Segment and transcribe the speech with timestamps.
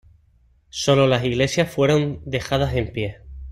[0.71, 3.17] Sólo las iglesias fueron dejadas en pie.